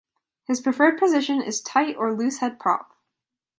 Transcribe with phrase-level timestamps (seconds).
[0.45, 2.97] His preferred position is tight or loosehead prop.